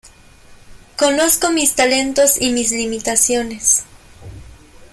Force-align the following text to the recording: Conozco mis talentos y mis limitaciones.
Conozco 0.97 1.51
mis 1.51 1.75
talentos 1.75 2.41
y 2.41 2.51
mis 2.53 2.71
limitaciones. 2.71 3.83